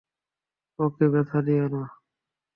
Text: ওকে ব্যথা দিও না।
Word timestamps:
ওকে 0.79 1.05
ব্যথা 1.13 1.39
দিও 1.45 1.65
না। 1.73 1.83